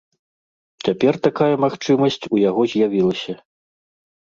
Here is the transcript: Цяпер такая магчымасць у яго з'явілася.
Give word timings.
Цяпер 0.87 1.13
такая 1.29 1.51
магчымасць 1.67 2.21
у 2.33 2.43
яго 2.49 2.61
з'явілася. 2.77 3.33